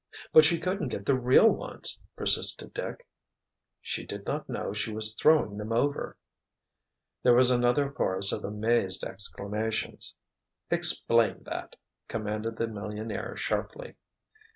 "But 0.33 0.45
she 0.45 0.59
couldn't 0.59 0.87
get 0.87 1.05
the 1.05 1.13
real 1.13 1.47
ones!" 1.51 2.01
persisted 2.15 2.73
Dick. 2.73 3.05
"She 3.81 4.03
did 4.03 4.25
not 4.25 4.49
know 4.49 4.73
she 4.73 4.91
was 4.91 5.13
throwing 5.13 5.57
them 5.57 5.71
over!" 5.71 6.17
There 7.21 7.35
was 7.35 7.51
another 7.51 7.91
chorus 7.91 8.31
of 8.31 8.43
amazed 8.43 9.03
exclamations. 9.03 10.15
"Explain 10.71 11.43
that," 11.43 11.75
commanded 12.07 12.57
the 12.57 12.65
millionaire 12.65 13.37
sharply. 13.37 13.95